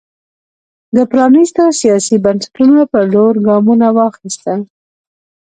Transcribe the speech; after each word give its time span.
د 0.95 0.97
پرانېستو 1.11 1.63
سیاسي 1.81 2.15
بنسټونو 2.25 2.79
پر 2.91 3.03
لور 3.13 3.33
ګامونه 3.47 3.87
واخیستل. 3.97 4.61